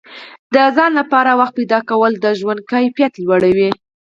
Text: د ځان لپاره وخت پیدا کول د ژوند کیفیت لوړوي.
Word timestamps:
د 0.53 0.55
ځان 0.75 0.91
لپاره 0.99 1.31
وخت 1.39 1.53
پیدا 1.59 1.79
کول 1.89 2.11
د 2.17 2.25
ژوند 2.39 2.59
کیفیت 2.71 3.13
لوړوي. 3.23 3.69